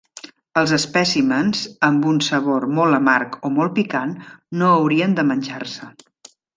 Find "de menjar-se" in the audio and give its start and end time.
5.21-5.97